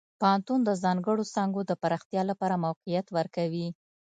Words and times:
پوهنتون 0.19 0.59
د 0.65 0.69
ځانګړو 0.83 1.23
څانګو 1.33 1.61
د 1.65 1.71
پراختیا 1.81 2.21
لپاره 2.29 2.61
موقعیت 2.65 3.07
ورکوي. 3.17 3.67